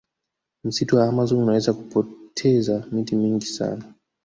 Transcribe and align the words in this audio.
msitu 0.63 0.95
wa 0.97 1.07
amazon 1.07 1.39
unaweza 1.43 1.73
kupoteza 1.73 2.85
miti 2.91 3.15
mingi 3.15 3.45
sana 3.45 3.93